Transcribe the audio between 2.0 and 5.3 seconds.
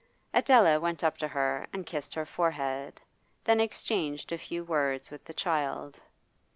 her forehead, then exchanged a few words with